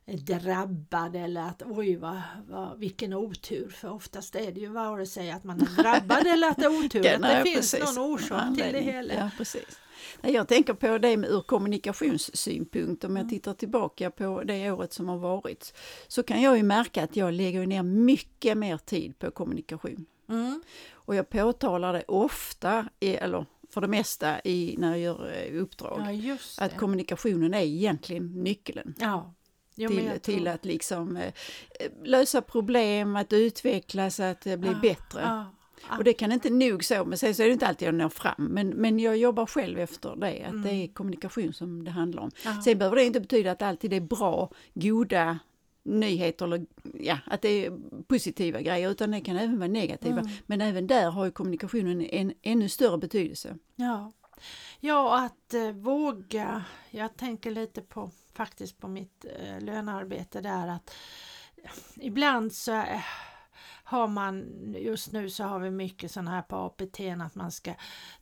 drabbad 0.06 1.17
eller 1.17 1.41
att 1.41 1.62
oj 1.67 1.97
vad, 1.97 2.21
vad, 2.49 2.79
vilken 2.79 3.12
otur 3.12 3.69
för 3.69 3.91
oftast 3.91 4.35
är 4.35 4.53
det 4.53 4.61
ju 4.61 4.69
vare 4.69 5.06
sig 5.06 5.31
att 5.31 5.45
man 5.45 5.61
är 5.61 5.83
drabbad 5.83 6.27
eller 6.27 6.51
att 6.51 6.56
det 6.56 6.65
är 6.65 6.85
otur, 6.85 7.15
att 7.15 7.23
det 7.23 7.43
finns 7.45 7.73
precis. 7.73 7.97
någon 7.97 8.12
orsak 8.12 8.56
till 8.56 8.73
det 8.73 8.81
hela. 8.81 9.15
Ja, 9.15 9.31
precis. 9.39 9.81
Jag 10.23 10.49
tänker 10.49 10.75
på 10.75 10.99
det 10.99 11.17
med 11.17 11.31
ur 11.31 11.41
kommunikationssynpunkt, 11.41 13.05
om 13.05 13.17
jag 13.17 13.23
Mm. 13.23 13.31
tittar 13.31 13.55
tillbaka 13.55 14.11
på 14.11 14.43
det 14.43 14.71
året 14.71 14.93
som 14.93 15.09
har 15.09 15.19
varit, 15.19 15.75
så 16.09 16.23
kan 16.23 16.43
jag 16.43 16.56
ju 16.56 16.62
märka 16.62 17.05
att 17.05 17.17
jag 17.17 17.33
lägger 17.33 17.67
ner 17.67 17.83
mycket 17.83 18.59
mer 18.59 18.77
tid 18.79 19.19
på 19.19 19.31
kommunikation. 19.31 20.06
Mm. 20.29 20.62
Och 20.93 21.15
jag 21.15 21.29
påtalar 21.29 21.93
det 21.93 22.05
ofta, 22.09 22.89
eller 23.01 23.47
för 23.71 23.81
det 23.81 23.89
mesta, 23.89 24.41
i, 24.41 24.75
när 24.79 24.91
jag 24.91 24.99
gör 24.99 25.33
eh, 25.37 25.62
uppdrag, 25.62 26.15
Ja 26.15 26.37
att 26.59 26.77
kommunikationen 26.77 27.55
är 27.55 27.62
egentligen 27.62 28.43
nyckeln. 28.43 28.95
Ja. 28.99 29.35
Jo, 29.75 29.88
till, 29.88 30.21
till 30.23 30.49
att 30.49 30.65
liksom 30.65 31.17
eh, 31.17 31.32
lösa 32.05 32.43
problem, 32.43 33.17
att 33.17 33.32
utvecklas, 33.32 34.21
att 34.21 34.47
eh, 34.47 34.56
bli 34.56 34.71
Ja, 34.71 34.79
bättre. 34.82 35.21
Ja, 35.23 35.44
ja. 35.88 35.99
Och 35.99 36.05
det 36.05 36.12
kan 36.12 36.32
inte 36.32 36.50
nog 36.50 36.85
så, 36.85 37.05
men 37.05 37.19
sen 37.19 37.35
så 37.35 37.43
är 37.43 37.47
det 37.47 37.53
inte 37.53 37.67
alltid 37.67 37.88
jag 37.88 37.94
når 37.94 38.09
fram. 38.09 38.35
Men, 38.38 38.69
men 38.69 38.99
jag 38.99 39.17
jobbar 39.17 39.47
själv 39.47 39.79
efter 39.79 40.17
det, 40.17 40.44
att 40.44 40.62
det 40.62 40.71
är 40.71 40.88
kommunikation 40.88 41.53
som 41.53 41.85
det 41.85 41.91
handlar 41.91 42.23
om. 42.23 42.31
Mm. 42.44 42.56
Ja. 42.56 42.62
Sen 42.62 42.79
behöver 42.79 42.97
det 42.97 43.05
inte 43.05 43.21
betyda 43.21 43.50
att 43.53 43.62
alltid 43.62 43.93
är 43.93 44.00
bra, 44.00 44.50
goda 44.75 45.38
nyheter 45.85 46.44
eller 46.47 46.67
ja, 47.01 47.19
att 47.27 47.43
det 47.43 47.67
är 47.67 47.79
positiva 48.06 48.60
grejer, 48.60 48.91
utan 48.91 49.10
det 49.10 49.20
kan 49.20 49.37
även 49.37 49.58
vara 49.58 49.69
negativa. 49.69 50.20
Mm. 50.20 50.32
Men 50.46 50.60
även 50.60 50.87
där 50.87 51.10
har 51.10 51.25
ju 51.25 51.31
kommunikationen 51.31 52.03
en 52.03 52.32
ännu 52.43 52.69
större 52.69 52.98
betydelse. 52.98 53.58
Ja, 53.77 54.13
ja 54.81 55.25
att 55.25 55.55
eh, 55.55 55.70
våga. 55.70 56.65
Jag 56.91 57.17
tänker 57.17 57.51
lite 57.51 57.81
på 57.81 58.10
faktiskt 58.34 58.79
på 58.79 58.88
mitt 58.88 59.24
eh, 59.38 59.60
lönearbete 59.60 60.41
där 60.41 60.69
att 60.69 60.94
ibland 61.96 62.53
så 62.53 62.72
eh, 62.72 63.00
har 63.84 64.08
man, 64.08 64.44
just 64.79 65.12
nu 65.12 65.31
så 65.31 65.44
har 65.44 65.58
vi 65.58 65.70
mycket 65.70 66.10
sådana 66.10 66.31
här 66.31 66.43
på 66.43 66.56
APT 66.56 67.00
att 67.24 67.34
man 67.34 67.50
ska 67.50 67.74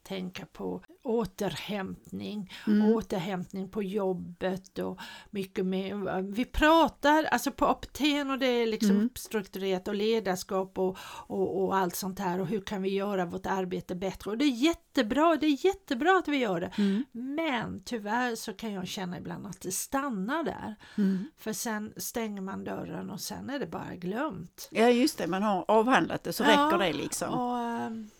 tänka 0.02 0.46
på 0.46 0.82
återhämtning, 1.04 2.52
Mm. 2.66 2.94
återhämtning 2.94 3.68
på 3.68 3.82
jobbet 3.82 4.78
och 4.78 4.98
mycket 5.30 5.66
mer. 5.66 6.22
Vi 6.22 6.44
pratar 6.44 7.24
alltså 7.24 7.50
på 7.50 7.66
APT 7.66 8.00
och 8.30 8.38
det 8.38 8.46
är 8.46 8.66
liksom 8.66 8.90
Mm. 8.90 9.06
uppstrukturerat 9.06 9.88
och 9.88 9.94
ledarskap 9.94 10.78
och, 10.78 10.96
och, 11.26 11.62
och 11.64 11.76
allt 11.76 11.96
sånt 11.96 12.18
här 12.18 12.40
och 12.40 12.46
hur 12.46 12.60
kan 12.60 12.82
vi 12.82 12.88
göra 12.94 13.24
vårt 13.24 13.46
arbete 13.46 13.94
bättre 13.94 14.30
och 14.30 14.38
det 14.38 14.44
är 14.44 14.48
jättebra, 14.64 15.36
det 15.36 15.46
är 15.46 15.66
jättebra 15.66 16.18
att 16.18 16.28
vi 16.28 16.36
gör 16.36 16.60
det. 16.60 16.70
Mm. 16.78 17.04
Men 17.12 17.82
tyvärr 17.84 18.36
så 18.36 18.52
kan 18.52 18.72
jag 18.72 18.86
känna 18.88 19.18
ibland 19.18 19.46
att 19.46 19.60
det 19.60 19.72
stannar 19.72 20.44
där. 20.44 20.74
Mm. 20.98 21.24
För 21.38 21.52
sen 21.52 21.92
stänger 21.96 22.40
man 22.42 22.64
dörren 22.64 23.10
och 23.10 23.20
sen 23.20 23.50
är 23.50 23.58
det 23.58 23.66
bara 23.66 23.94
glömt. 23.94 24.68
Ja 24.70 24.88
just 24.88 25.18
det, 25.18 25.26
man 25.26 25.42
har 25.42 25.51
avhandlat 25.52 26.24
det 26.24 26.32
så 26.32 26.42
Ja, 26.42 26.48
räcker 26.48 26.78
det 26.78 26.92
liksom. 26.92 27.34
Och, 27.34 27.58
ehm, 27.58 28.10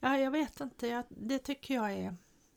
ja, 0.00 0.18
jag 0.18 0.30
vet 0.30 0.60
inte, 0.60 0.86
jag, 0.86 1.04
det 1.08 1.38
tycker 1.38 1.74
jag 1.74 1.92
är, 1.92 2.16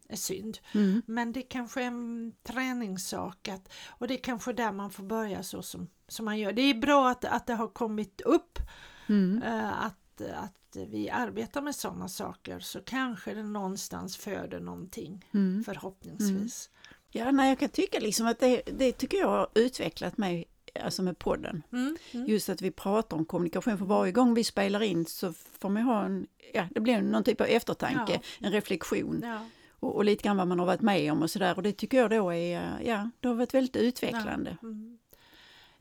är 0.10 0.16
synd. 0.16 0.58
Mm. 0.74 1.02
Men 1.06 1.32
det 1.34 1.42
kanske 1.42 1.82
är 1.82 1.88
en 1.88 2.34
träningssak 2.44 3.48
att, 3.48 3.70
och 3.88 4.08
det 4.08 4.14
är 4.14 4.24
kanske 4.24 4.54
där 4.54 4.72
man 4.72 4.92
får 4.92 5.04
börja 5.04 5.44
så 5.44 5.62
som, 5.62 5.88
som 6.08 6.26
man 6.26 6.40
gör. 6.40 6.54
Det 6.54 6.62
är 6.62 6.74
bra 6.74 7.10
att, 7.10 7.26
att 7.26 7.48
det 7.48 7.54
har 7.54 7.68
kommit 7.68 8.22
upp 8.22 8.60
Mm. 9.08 9.44
eh, 9.44 9.86
att, 9.86 10.22
att 10.22 10.76
vi 10.88 11.10
arbetar 11.10 11.62
med 11.62 11.76
sådana 11.76 12.08
saker 12.10 12.60
så 12.60 12.80
kanske 12.82 13.34
det 13.34 13.44
någonstans 13.44 14.18
föder 14.18 14.60
någonting 14.60 15.26
Mm. 15.34 15.64
förhoppningsvis. 15.64 16.70
Ja, 17.10 17.32
nej, 17.32 17.50
jag 17.50 17.60
kan 17.60 17.70
tycka 17.70 18.00
liksom 18.00 18.28
att 18.28 18.40
det, 18.40 18.62
det 18.66 18.92
tycker 18.92 19.18
jag 19.18 19.28
har 19.28 19.48
utvecklat 19.56 20.18
mig 20.18 20.46
alltså 20.82 21.04
med 21.04 21.20
podden. 21.20 21.64
Mm. 21.74 21.98
Mm. 22.12 22.28
Just 22.28 22.50
att 22.50 22.62
vi 22.62 22.72
pratar 22.72 23.18
om 23.18 23.26
kommunikation, 23.26 23.78
för 23.78 23.86
varje 23.86 24.12
gång 24.12 24.34
vi 24.34 24.44
spelar 24.44 24.82
in 24.84 25.06
så 25.06 25.34
får 25.60 25.70
man 25.70 25.84
ha 25.84 26.06
en, 26.06 26.28
ja, 26.54 26.68
det 26.72 26.80
blir 26.80 27.02
någon 27.02 27.24
typ 27.24 27.42
av 27.42 27.48
eftertanke, 27.48 28.14
Ja. 28.40 28.48
en 28.48 28.52
reflektion 28.54 29.20
Ja. 29.24 29.38
och, 29.80 29.96
och 29.96 30.06
lite 30.06 30.24
grann 30.24 30.38
vad 30.38 30.48
man 30.48 30.60
har 30.60 30.66
varit 30.66 30.82
med 30.82 31.12
om 31.12 31.22
och 31.22 31.30
sådär. 31.30 31.56
Och 31.56 31.64
det 31.64 31.72
tycker 31.72 31.98
jag 31.98 32.10
då 32.10 32.34
är, 32.34 32.80
ja, 32.86 33.10
det 33.20 33.28
har 33.28 33.36
varit 33.36 33.54
väldigt 33.54 33.76
utvecklande. 33.76 34.58
Mm. 34.64 34.98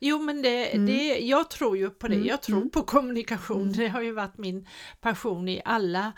Jo 0.05 0.19
men 0.23 0.43
det, 0.43 0.75
Mm. 0.75 0.87
det, 0.87 1.19
jag 1.19 1.51
tror 1.51 1.77
ju 1.77 1.91
på 1.91 2.09
det, 2.09 2.15
Mm, 2.15 2.27
jag 2.27 2.43
tror 2.43 2.57
mm. 2.57 2.71
på 2.71 2.83
kommunikation, 2.83 3.63
Mm. 3.63 3.73
det 3.73 3.89
har 3.89 4.01
ju 4.03 4.13
varit 4.13 4.39
min 4.39 4.67
passion 5.01 5.49
i 5.49 5.63
alla, 5.65 6.13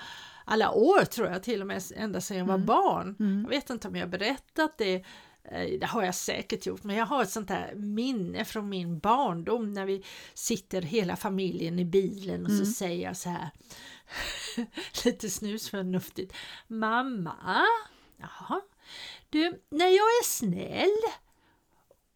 alla 0.45 0.71
år 0.71 1.04
tror 1.04 1.28
jag, 1.28 1.43
till 1.43 1.61
och 1.61 1.66
med 1.66 1.83
ända 1.97 2.21
sedan 2.21 2.37
jag 2.37 2.45
var 2.45 2.59
barn. 2.59 3.16
Jag 3.43 3.50
vet 3.50 3.71
inte 3.71 3.88
om 3.88 3.97
jag 3.97 4.02
har 4.02 4.11
berättat 4.11 4.78
det 4.78 5.04
det 5.51 5.87
har 5.87 6.03
jag 6.03 6.15
säkert 6.15 6.67
gjort, 6.67 6.85
men 6.85 6.97
jag 6.97 7.07
har 7.07 7.23
ett 7.23 7.31
sånt 7.31 7.49
där 7.49 7.75
minne 7.75 8.45
från 8.45 8.69
min 8.69 8.99
barndom 8.99 9.73
när 9.73 9.87
vi 9.87 10.05
sitter 10.35 10.83
hela 10.83 11.17
familjen 11.17 11.79
i 11.79 11.85
bilen 11.85 12.47
och 12.47 12.53
så 12.53 12.67
säger 12.67 13.07
jag 13.07 13.17
så 13.17 13.29
här 13.29 13.51
lite 15.05 15.31
snusförnuftigt. 15.31 16.35
Mamma, 16.67 17.67
jaha, 18.17 18.61
du, 19.31 19.63
när 19.71 19.87
jag 19.87 20.07
är 20.07 20.25
snäll 20.25 21.13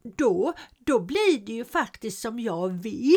då, 0.02 0.52
då 0.78 1.00
blir 1.00 1.46
det 1.46 1.52
ju 1.52 1.64
faktiskt 1.64 2.20
som 2.20 2.40
jag 2.40 2.68
vill. 2.68 3.16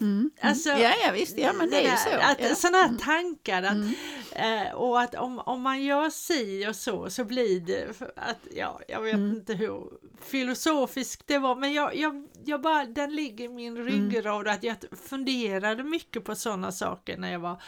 Mm. 0.00 0.30
Alltså, 0.40 0.68
ja, 0.68 0.94
ja, 1.06 1.12
visst, 1.12 1.38
ja, 1.38 1.52
men 1.52 1.70
det 1.70 1.76
är 1.86 1.90
ju 1.90 1.96
så. 1.96 2.10
Att, 2.30 2.40
ja. 2.40 2.54
Sådana 2.54 2.78
här 2.78 2.98
tankar 2.98 3.62
att, 3.62 3.72
Mm. 3.72 4.66
eh, 4.68 4.72
och 4.74 5.00
att 5.00 5.14
om, 5.14 5.38
om 5.38 5.62
man 5.62 5.82
gör 5.82 6.10
si 6.10 6.66
och 6.68 6.76
så 6.76 7.10
så 7.10 7.24
blir 7.24 7.60
det 7.60 8.00
att, 8.16 8.38
ja, 8.56 8.80
jag 8.88 9.00
vet 9.02 9.14
Mm. 9.14 9.30
inte 9.36 9.54
hur 9.54 9.82
filosofiskt 10.22 11.22
det 11.26 11.38
var 11.38 11.56
men 11.56 11.72
jag, 11.72 11.96
jag, 11.96 12.28
jag 12.44 12.60
bara, 12.60 12.84
den 12.84 13.14
ligger 13.16 13.44
i 13.44 13.46
Mm. 13.46 13.56
min 13.56 13.76
ryggrad 13.84 14.48
att 14.48 14.62
jag 14.62 14.76
funderade 15.08 15.84
mycket 15.84 16.24
på 16.24 16.34
sådana 16.34 16.72
saker 16.72 17.16
när 17.16 17.32
jag 17.32 17.38
var, 17.40 17.62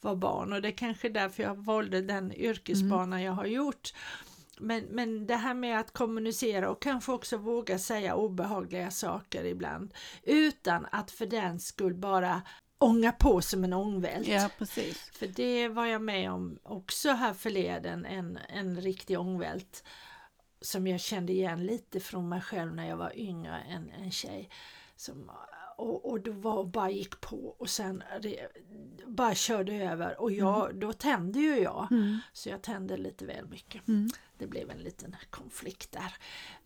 var 0.00 0.14
barn 0.16 0.52
och 0.52 0.62
det 0.62 0.68
är 0.68 0.72
kanske 0.76 1.08
därför 1.08 1.42
jag 1.42 1.54
valde 1.64 2.00
den 2.02 2.32
yrkesbana 2.32 3.16
Mm. 3.16 3.22
jag 3.26 3.32
har 3.32 3.46
gjort. 3.46 3.92
Men, 4.62 4.84
men 4.84 5.26
det 5.26 5.36
här 5.36 5.54
med 5.54 5.80
att 5.80 5.92
kommunicera 5.92 6.70
och 6.70 6.82
kanske 6.82 7.12
också 7.12 7.36
våga 7.36 7.78
säga 7.78 8.14
obehagliga 8.14 8.90
saker 8.90 9.44
ibland 9.44 9.94
utan 10.22 10.86
att 10.92 11.10
för 11.10 11.26
den 11.26 11.60
skull 11.60 11.94
bara 11.94 12.42
ånga 12.78 13.12
på 13.12 13.40
som 13.40 13.64
en 13.64 13.72
ångvält. 13.72 14.28
ja, 14.28 14.50
precis. 14.58 15.10
För 15.14 15.26
det 15.26 15.68
var 15.68 15.86
jag 15.86 16.02
med 16.02 16.32
om 16.32 16.58
också 16.62 17.10
här 17.10 17.34
förleden, 17.34 18.04
en, 18.04 18.38
en 18.48 18.80
riktig 18.80 19.20
ångvält 19.20 19.84
som 20.60 20.86
jag 20.86 21.00
kände 21.00 21.32
igen 21.32 21.66
lite 21.66 22.00
från 22.00 22.28
mig 22.28 22.40
själv 22.40 22.74
när 22.74 22.88
jag 22.88 22.96
var 22.96 23.16
yngre, 23.16 23.58
en, 23.68 23.90
en 23.90 24.10
tjej. 24.10 24.50
Som, 24.96 25.30
och, 25.82 26.10
och 26.10 26.20
då 26.20 26.32
var 26.32 26.64
bara 26.64 26.90
gick 26.90 27.20
på 27.20 27.54
och 27.58 27.70
sen 27.70 28.02
det, 28.22 28.48
bara 29.06 29.34
körde 29.34 29.74
över 29.74 30.20
och 30.20 30.32
jag, 30.32 30.74
då 30.74 30.92
tände 30.92 31.38
ju 31.38 31.58
jag. 31.58 31.88
Mm. 31.90 32.18
Så 32.32 32.48
jag 32.48 32.62
tände 32.62 32.96
lite 32.96 33.26
väl 33.26 33.46
mycket. 33.46 33.88
Mm. 33.88 34.10
Det 34.38 34.46
blev 34.46 34.70
en 34.70 34.78
liten 34.78 35.16
konflikt 35.30 35.92
där. 35.92 36.14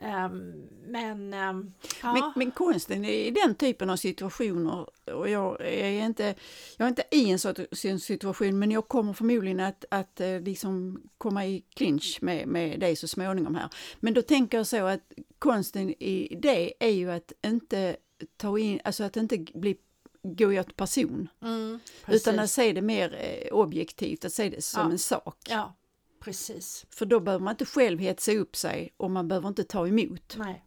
Ehm, 0.06 0.68
men 0.86 1.34
ehm, 1.34 1.72
ja. 2.02 2.12
Men, 2.12 2.32
men 2.36 2.50
konsten 2.50 3.04
i 3.04 3.30
den 3.30 3.54
typen 3.54 3.90
av 3.90 3.96
situationer, 3.96 4.86
och 5.14 5.28
jag 5.28 5.60
är 5.60 6.04
inte, 6.06 6.34
jag 6.76 6.84
är 6.84 6.88
inte 6.88 7.04
i 7.10 7.30
en 7.30 7.38
sån 7.38 8.00
situation, 8.00 8.58
men 8.58 8.70
jag 8.70 8.88
kommer 8.88 9.12
förmodligen 9.12 9.60
att, 9.60 9.84
att 9.90 10.20
eh, 10.20 10.40
liksom 10.40 11.02
komma 11.18 11.46
i 11.46 11.64
clinch 11.74 12.18
med, 12.22 12.48
med 12.48 12.80
dig 12.80 12.96
så 12.96 13.08
småningom 13.08 13.54
här. 13.54 13.68
Men 14.00 14.14
då 14.14 14.22
tänker 14.22 14.58
jag 14.58 14.66
så 14.66 14.86
att 14.86 15.12
konsten 15.38 15.90
i 15.90 16.38
det 16.42 16.86
är 16.86 16.92
ju 16.92 17.10
att 17.10 17.32
inte 17.46 17.96
ta 18.36 18.58
in, 18.58 18.80
alltså 18.84 19.04
att 19.04 19.16
inte 19.16 19.38
bli 19.54 19.76
gå 20.22 20.52
i 20.52 20.56
ett 20.56 20.76
person, 20.76 21.28
mm, 21.42 21.78
utan 22.08 22.38
att 22.38 22.50
se 22.50 22.72
det 22.72 22.82
mer 22.82 23.14
eh, 23.14 23.54
objektivt, 23.54 24.24
att 24.24 24.32
se 24.32 24.48
det 24.48 24.62
som 24.64 24.82
Ja. 24.82 24.90
en 24.90 24.98
sak. 24.98 25.38
Ja, 25.48 25.76
precis. 26.20 26.86
För 26.90 27.06
då 27.06 27.20
behöver 27.20 27.44
man 27.44 27.52
inte 27.52 27.64
själv 27.64 27.98
hetsa 28.00 28.32
upp 28.32 28.56
sig 28.56 28.92
och 28.96 29.10
man 29.10 29.28
behöver 29.28 29.48
inte 29.48 29.64
ta 29.64 29.88
emot. 29.88 30.34
Nej. 30.38 30.62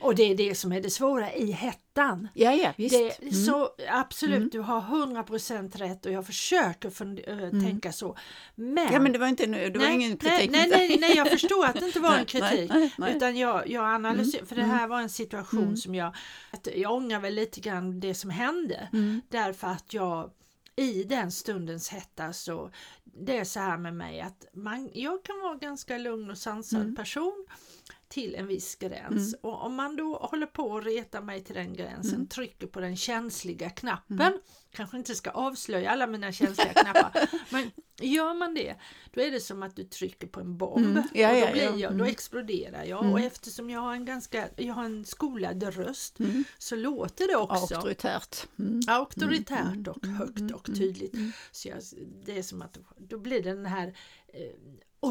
Och 0.00 0.14
det 0.14 0.22
är 0.22 0.34
det 0.36 0.54
som 0.54 0.72
är 0.72 0.80
det 0.80 0.90
svåra 0.90 1.32
i 1.34 1.52
hettan. 1.52 2.28
Ja, 2.34 2.54
ja, 2.54 2.72
visst. 2.76 2.94
Det, 2.98 3.22
Mm. 3.22 3.32
så, 3.34 3.68
absolut, 3.88 4.36
Mm. 4.36 4.48
du 4.48 4.60
har 4.60 4.80
100% 4.80 5.76
rätt 5.76 6.06
och 6.06 6.12
jag 6.12 6.26
försöker 6.26 6.90
fund- 6.90 7.20
äh, 7.26 7.50
tänka 7.50 7.92
så. 7.92 8.16
Men, 8.54 8.92
Ja, 8.92 9.00
men 9.00 9.12
det 9.12 9.18
var, 9.18 9.26
inte, 9.26 9.46
det 9.46 9.78
var 9.78 9.86
nej, 9.86 9.94
ingen 9.94 10.16
kritik. 10.16 10.50
nej, 10.50 10.68
nej, 10.70 10.88
nej, 10.88 10.98
nej, 11.00 11.16
jag 11.16 11.30
förstår 11.30 11.66
att 11.66 11.80
det 11.80 11.86
inte 11.86 12.00
var 12.00 12.16
en 12.18 12.24
kritik. 12.26 12.70
nej, 12.70 12.94
nej. 12.98 13.16
Utan 13.16 13.36
jag, 13.36 13.68
jag 13.70 13.84
analyserar, 13.84 14.44
för 14.46 14.56
det 14.56 14.62
mm. 14.62 14.76
här 14.76 14.88
var 14.88 15.00
en 15.00 15.08
situation 15.08 15.62
Mm. 15.62 15.76
som 15.76 15.94
jag, 15.94 16.14
jag 16.76 16.92
ångrar 16.92 17.20
väl 17.20 17.34
lite 17.34 17.60
grann 17.60 18.00
det 18.00 18.14
som 18.14 18.30
hände. 18.30 18.88
Mm. 18.92 19.22
Därför 19.28 19.66
att 19.68 19.94
jag 19.94 20.30
i 20.76 21.04
den 21.04 21.32
stundens 21.32 21.88
hetta 21.88 22.32
så 22.32 22.70
det 23.04 23.38
är 23.38 23.44
så 23.44 23.60
här 23.60 23.76
med 23.78 23.94
mig 23.94 24.20
att 24.20 24.46
man, 24.52 24.90
jag 24.94 25.22
kan 25.24 25.40
vara 25.40 25.54
ganska 25.54 25.98
lugn 25.98 26.30
och 26.30 26.38
sansad 26.38 26.80
Mm. 26.82 26.96
person 26.96 27.46
till 28.08 28.34
en 28.34 28.46
viss 28.46 28.74
gräns 28.74 29.34
och 29.40 29.62
om 29.64 29.74
man 29.74 29.96
då 29.96 30.16
håller 30.16 30.46
på 30.46 30.76
att 30.78 30.84
reta 30.84 31.20
mig 31.20 31.44
till 31.44 31.54
den 31.54 31.72
gränsen, 31.74 32.14
Mm. 32.14 32.26
trycker 32.28 32.66
på 32.66 32.80
den 32.80 32.96
känsliga 32.96 33.70
knappen, 33.70 34.32
kanske 34.70 34.96
inte 34.96 35.14
ska 35.14 35.30
avslöja 35.30 35.90
alla 35.90 36.06
mina 36.06 36.32
känsliga 36.32 36.72
knappar, 36.72 37.28
men 37.52 37.70
gör 38.00 38.34
man 38.34 38.54
det 38.54 38.76
då 39.14 39.20
är 39.20 39.30
det 39.30 39.40
som 39.40 39.62
att 39.62 39.76
du 39.76 39.84
trycker 39.84 40.26
på 40.26 40.40
en 40.40 40.56
bomb 40.58 40.86
Mm. 40.86 41.02
Ja, 41.14 41.28
och 41.28 41.34
då, 41.34 41.40
ja, 41.46 41.52
blir 41.52 41.62
ja. 41.62 41.76
jag, 41.76 41.90
då 41.92 41.94
Mm. 41.94 42.06
exploderar 42.06 42.84
jag 42.84 43.00
Mm. 43.00 43.12
och 43.12 43.20
eftersom 43.20 43.70
jag 43.70 43.80
har 43.80 43.92
en 43.94 44.04
ganska, 44.04 44.48
jag 44.56 44.74
har 44.74 44.84
en 44.84 45.04
skolad 45.04 45.62
röst 45.62 46.20
Mm. 46.20 46.44
så 46.58 46.76
låter 46.76 47.28
det 47.28 47.36
också 47.36 47.74
Auktoritärt. 47.74 48.46
Mm. 48.58 48.80
auktoritärt 48.88 49.88
och 49.88 50.04
Mm, 50.04 50.16
högt 50.16 50.38
mm, 50.38 50.54
och 50.54 50.68
mm, 50.68 50.80
tydligt. 50.80 51.14
mm. 51.14 51.32
Så 51.52 51.68
jag, 51.68 51.78
det 52.24 52.38
är 52.38 52.42
som 52.42 52.62
att 52.62 52.78
då 52.98 53.18
blir 53.18 53.42
det 53.42 53.54
den 53.54 53.66
här 53.66 53.94
eh, 54.28 54.40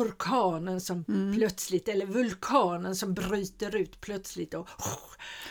orkanen 0.02 0.82
som 0.82 1.06
Mm. 1.08 1.36
plötsligt, 1.38 1.88
eller 1.88 2.06
vulkanen 2.06 2.96
som 2.96 3.14
bryter 3.14 3.76
ut 3.76 4.02
plötsligt 4.02 4.54
och 4.54 4.70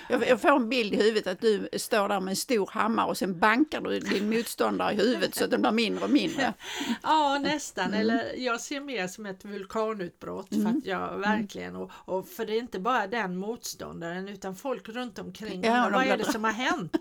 Jag, 0.09 0.29
jag 0.29 0.41
får 0.41 0.57
en 0.57 0.69
bild 0.69 0.95
i 0.95 0.97
huvudet 0.97 1.27
att 1.27 1.41
du 1.41 1.69
står 1.77 2.09
där 2.09 2.21
med 2.21 2.33
en 2.33 2.37
stor 2.37 2.71
hammare 2.73 3.07
och 3.09 3.17
sen 3.19 3.39
bankar 3.39 3.81
du 3.81 3.99
din 4.01 4.31
motståndare 4.31 4.93
i 4.93 4.97
huvudet 4.97 5.35
så 5.35 5.45
att 5.45 5.51
den 5.51 5.61
blir 5.61 5.71
mindre 5.73 6.05
och 6.05 6.11
mindre. 6.11 6.55
ja 7.03 7.39
nästan, 7.39 7.87
Mm. 7.87 8.01
eller 8.01 8.35
jag 8.37 8.61
ser 8.61 8.81
mer 8.81 9.09
som 9.09 9.27
ett 9.27 9.45
vulkanutbrott 9.45 10.49
för 10.49 10.69
att 10.79 10.87
jag 10.87 11.19
verkligen, 11.19 11.77
och, 11.77 11.91
och 11.95 12.29
för 12.29 12.47
det 12.47 12.53
är 12.53 12.59
inte 12.59 12.79
bara 12.81 13.07
den 13.07 13.37
motståndaren 13.37 14.29
utan 14.29 14.57
folk 14.57 14.89
runt 14.89 15.19
omkring, 15.19 15.65
Ja, 15.65 15.91
vad 15.93 16.07
är 16.07 16.17
det 16.17 16.33
som 16.33 16.45
har 16.45 16.53
hänt? 16.53 16.97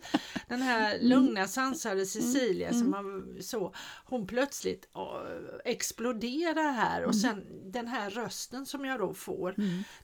Den 0.47 0.61
här 0.61 0.97
lugna 1.01 1.47
sansade 1.47 2.05
Cecilia 2.05 2.69
som 2.73 2.93
har, 2.93 3.41
så, 3.41 3.73
hon 4.05 4.27
plötsligt 4.27 4.89
åh, 4.93 5.19
exploderar 5.65 6.71
här 6.71 7.03
och 7.05 7.15
sen 7.15 7.34
den 7.71 7.87
här 7.87 8.09
rösten 8.09 8.65
som 8.65 8.85
jag 8.85 8.99
då 8.99 9.13
får, 9.13 9.55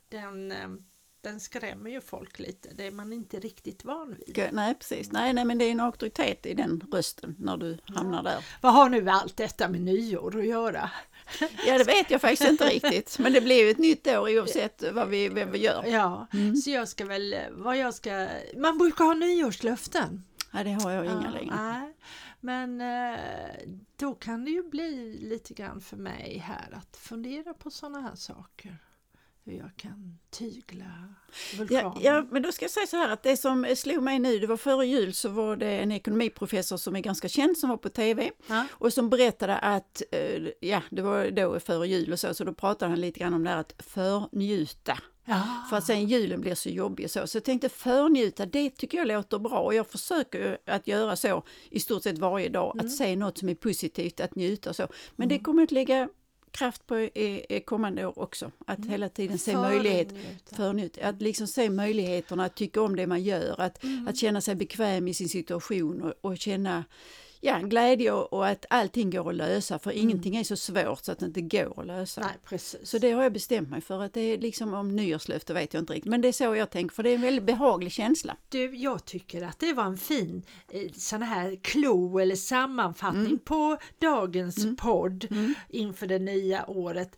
den, 0.10 0.52
eh, 0.52 0.70
den 1.22 1.40
skrämmer 1.40 1.90
ju 1.90 2.02
folk 2.02 2.40
lite, 2.40 2.70
det 2.74 2.88
är 2.88 2.92
man 2.92 3.14
inte 3.14 3.40
riktigt 3.40 3.86
van 3.86 4.16
vid. 4.26 4.50
Nej, 4.52 4.74
precis. 4.76 5.12
Nej, 5.12 5.34
nej, 5.34 5.46
men 5.46 5.58
det 5.58 5.66
är 5.66 5.72
en 5.72 5.80
auktoritet 5.80 6.46
i 6.46 6.54
den 6.54 6.84
rösten 6.92 7.36
när 7.40 7.58
du 7.58 7.78
hamnar 7.86 8.24
där. 8.24 8.46
Vad 8.62 8.74
har 8.74 8.90
nu 8.90 9.10
allt 9.10 9.38
detta 9.38 9.68
med 9.70 9.82
nyår 9.82 10.40
att 10.40 10.46
göra? 10.46 10.90
Ja, 11.68 11.78
det 11.78 11.84
vet 11.84 12.12
jag 12.12 12.22
faktiskt 12.22 12.50
inte 12.50 12.70
riktigt. 12.70 13.20
Men 13.20 13.34
det 13.34 13.42
blir 13.42 13.64
ju 13.66 13.72
ett 13.72 13.78
nytt 13.78 14.08
år 14.08 14.38
oavsett 14.40 14.84
vad 14.92 15.10
vi, 15.10 15.30
vad 15.30 15.50
vi 15.50 15.58
gör. 15.60 15.86
Ja, 15.88 16.28
så 16.64 16.70
jag 16.70 16.88
ska 16.88 17.06
väl, 17.06 17.36
vad 17.52 17.78
jag 17.78 17.94
ska, 17.94 18.28
man 18.58 18.78
brukar 18.78 19.06
ha 19.06 19.14
nyårslöften. 19.14 20.24
Nej, 20.52 20.64
det 20.64 20.72
har 20.72 20.92
jag 20.92 21.06
inga 21.06 21.24
Ja, 21.26 21.30
längre. 21.40 21.56
nej. 21.56 21.94
Men 22.42 22.82
eh, 22.82 23.56
då 23.96 24.14
kan 24.16 24.46
det 24.46 24.52
ju 24.52 24.64
bli 24.70 25.18
lite 25.22 25.54
grann 25.54 25.82
för 25.82 25.98
mig 25.98 26.38
här 26.38 26.70
att 26.74 26.98
fundera 26.98 27.54
på 27.54 27.72
sådana 27.72 28.02
här 28.02 28.16
saker. 28.16 28.78
Hur 29.44 29.54
jag 29.54 29.72
kan 29.76 30.20
tygla 30.30 31.14
vulkanen. 31.58 31.84
Ja, 31.96 31.98
ja, 32.02 32.26
men 32.32 32.42
då 32.42 32.52
ska 32.52 32.64
jag 32.66 32.72
säga 32.72 32.88
så 32.88 32.98
här 32.98 33.10
att 33.10 33.24
det 33.24 33.38
som 33.38 33.76
slog 33.76 34.04
mig 34.04 34.20
nu, 34.20 34.40
det 34.40 34.48
var 34.48 34.58
före 34.58 34.86
jul 34.88 35.14
så 35.14 35.30
var 35.30 35.56
det 35.56 35.80
en 35.80 35.92
ekonomiprofessor 35.92 36.78
som 36.78 36.96
är 36.96 37.00
ganska 37.00 37.28
känd 37.30 37.58
som 37.58 37.70
var 37.70 37.78
på 37.78 37.90
TV 37.90 38.32
Ja. 38.48 38.66
och 38.72 38.94
som 38.94 39.10
berättade 39.10 39.58
att, 39.58 40.02
eh, 40.12 40.48
ja 40.62 40.82
det 40.90 41.02
var 41.02 41.32
då 41.32 41.60
före 41.60 41.88
jul 41.88 42.12
och 42.14 42.20
så, 42.20 42.34
så 42.34 42.44
då 42.44 42.54
pratade 42.54 42.90
han 42.92 43.02
lite 43.02 43.20
grann 43.20 43.34
om 43.34 43.44
det 43.44 43.50
här 43.50 43.58
att 43.58 43.74
förnjuta. 43.78 44.98
Ja. 45.26 45.66
För 45.70 45.78
att 45.78 45.86
sen 45.86 46.08
julen 46.08 46.42
blir 46.42 46.56
så 46.56 46.70
jobbig 46.70 47.10
så. 47.10 47.28
Så 47.28 47.36
jag 47.38 47.44
tänkte 47.44 47.70
förnjuta, 47.70 48.46
det 48.46 48.70
tycker 48.70 48.98
jag 48.98 49.08
låter 49.08 49.40
bra 49.40 49.60
och 49.60 49.74
jag 49.74 49.88
försöker 49.88 50.58
att 50.66 50.88
göra 50.88 51.16
så 51.16 51.44
i 51.70 51.80
stort 51.80 52.04
sett 52.04 52.18
varje 52.18 52.50
dag, 52.50 52.72
Mm. 52.76 52.86
att 52.86 52.92
se 52.92 53.16
något 53.16 53.38
som 53.38 53.50
är 53.50 53.56
positivt, 53.56 54.20
att 54.20 54.36
njuta 54.36 54.70
och 54.70 54.76
så. 54.76 54.88
Men 55.16 55.30
det 55.30 55.40
kommer 55.40 55.64
att 55.64 55.72
lägga 55.72 56.10
kraft 56.52 56.88
på 56.88 57.00
i, 57.00 57.46
i 57.50 57.60
kommande 57.60 58.06
år 58.06 58.20
också, 58.20 58.52
att 58.68 58.86
hela 58.86 59.10
tiden 59.10 59.38
se 59.38 59.56
möjlighet 59.56 60.08
Förnjuta. 60.56 61.08
att 61.08 61.22
liksom 61.22 61.48
se 61.48 61.70
möjligheterna, 61.70 62.46
att 62.46 62.56
tycka 62.56 62.82
om 62.82 62.96
det 62.96 63.08
man 63.08 63.24
gör, 63.24 63.62
att, 63.62 63.84
Mm. 63.84 64.08
att 64.08 64.18
känna 64.18 64.42
sig 64.42 64.56
bekväm 64.56 65.08
i 65.08 65.14
sin 65.14 65.30
situation 65.30 66.02
och, 66.02 66.14
och 66.32 66.38
känna 66.38 66.84
ja, 67.42 67.60
glädje 67.60 68.12
och, 68.12 68.34
och 68.34 68.48
att 68.48 68.66
allting 68.70 69.10
går 69.10 69.30
att 69.30 69.36
lösa, 69.36 69.80
för 69.80 69.92
ingenting 69.92 70.36
är 70.36 70.44
så 70.44 70.56
svårt 70.56 71.06
så 71.06 71.12
att 71.12 71.20
det 71.20 71.26
inte 71.26 71.42
går 71.42 71.80
att 71.82 71.88
lösa. 71.88 72.22
Nej, 72.22 72.32
precis. 72.46 72.90
Så 72.90 72.98
det 72.98 73.12
har 73.12 73.24
jag 73.24 73.34
bestämt 73.34 73.70
mig 73.70 73.82
för, 73.82 74.02
att 74.04 74.14
det 74.14 74.22
är 74.22 74.38
liksom 74.38 74.74
om 74.74 74.96
nyårslöfte 74.96 75.54
vet 75.54 75.74
jag 75.74 75.82
inte 75.82 75.94
riktigt, 75.94 76.10
men 76.10 76.22
det 76.22 76.28
är 76.28 76.32
så 76.32 76.56
jag 76.56 76.70
tänker, 76.70 76.96
för 76.96 77.04
det 77.04 77.10
är 77.10 77.16
en 77.16 77.22
väldigt 77.22 77.44
behaglig 77.46 77.92
känsla. 77.92 78.38
Du, 78.50 78.76
jag 78.76 79.06
tycker 79.06 79.42
att 79.42 79.60
det 79.60 79.74
var 79.74 79.84
en 79.86 79.98
fin 79.98 80.44
eh, 80.72 80.92
sån 80.94 81.22
här 81.22 81.56
klo 81.62 82.20
eller 82.20 82.36
sammanfattning 82.36 83.26
Mm. 83.26 83.40
på 83.40 83.78
dagens 84.00 84.68
podd 84.78 85.28
inför 85.70 86.08
det 86.08 86.20
nya 86.20 86.70
året. 86.70 87.18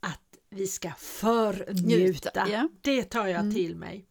Att 0.00 0.20
vi 0.50 0.66
ska 0.66 0.90
förnjuta. 0.98 1.72
Njuta, 1.82 2.48
ja. 2.50 2.68
Det 2.80 3.02
tar 3.02 3.26
jag 3.26 3.54
till 3.54 3.76
mig. 3.76 4.04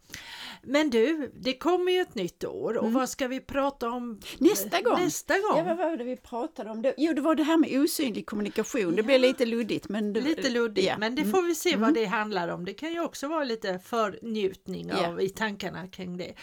Men 0.63 0.89
du, 0.89 1.31
det 1.35 1.53
kommer 1.53 1.91
ju 1.91 2.01
ett 2.01 2.15
nytt 2.15 2.43
år 2.43 2.77
och 2.77 2.83
Mm. 2.83 2.93
vad 2.93 3.09
ska 3.09 3.27
vi 3.27 3.39
prata 3.39 3.89
om 3.89 4.19
Nästa 4.37 4.81
gång. 4.81 4.99
Nästa 4.99 5.33
gång? 5.39 5.57
Ja, 5.57 5.63
vad 5.63 5.77
var 5.77 5.97
det 5.97 6.03
vi 6.03 6.17
pratade 6.17 6.69
om? 6.69 6.81
då? 6.81 6.93
Jo, 6.97 7.13
det 7.13 7.21
var 7.21 7.35
det 7.35 7.43
här 7.43 7.57
med 7.57 7.81
osynlig 7.81 8.25
kommunikation. 8.25 8.95
Det 8.95 9.03
blev 9.03 9.21
lite 9.21 9.45
luddigt. 9.45 9.89
Men 9.89 10.13
det, 10.13 10.21
Lite 10.21 10.49
luddigt, 10.49 10.87
ja. 10.87 10.97
men 10.97 11.15
det 11.15 11.21
Mm. 11.21 11.33
får 11.33 11.41
vi 11.41 11.55
se 11.55 11.69
vad 11.75 11.89
Mm. 11.89 11.93
det 11.93 12.05
handlar 12.05 12.47
om. 12.47 12.65
Det 12.65 12.73
kan 12.73 12.91
ju 12.93 12.99
också 12.99 13.27
vara 13.27 13.43
lite 13.43 13.79
förnjutning 13.79 14.89
Ja. 14.89 15.07
av 15.07 15.21
i 15.21 15.29
tankarna 15.29 15.87
kring 15.87 16.17
det. 16.17 16.33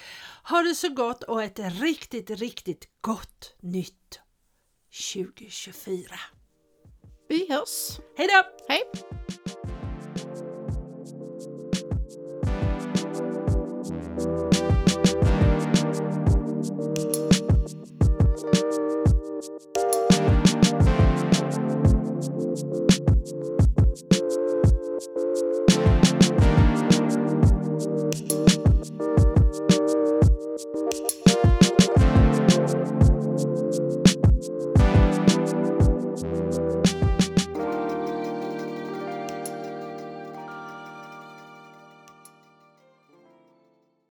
Ha 0.44 0.62
det 0.62 0.74
så 0.74 0.88
gott 0.88 1.22
och 1.22 1.42
ett 1.42 1.58
riktigt, 1.80 2.30
riktigt 2.30 2.88
gott 3.00 3.54
nytt 3.60 4.20
2024. 5.12 6.20
Vi 7.28 7.46
hörs. 7.52 7.98
Hej 8.16 8.28
då! 8.28 8.42
Hej! 8.68 8.82